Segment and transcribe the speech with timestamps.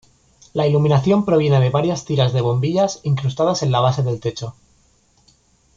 [0.53, 4.55] La iluminación proviene de varias tiras de bombillas incrustadas en la base del techo.